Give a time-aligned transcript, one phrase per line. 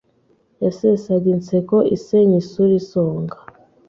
[0.63, 3.37] yasesaga inseko isenya isura isonga,